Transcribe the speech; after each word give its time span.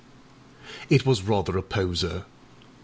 â 0.01 0.63
It 0.89 1.05
was 1.05 1.21
rather 1.21 1.59
a 1.59 1.61
poser. 1.61 2.25